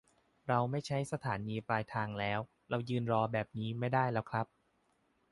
[0.47, 4.45] เราไม่ใช่สถานีปลายทางแล้ว เรายืนรอแบบนี้ไม่ได้แล้วครับ